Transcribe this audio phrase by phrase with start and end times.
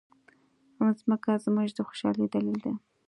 [0.79, 2.73] مځکه زموږ د خوشالۍ دلیل ده.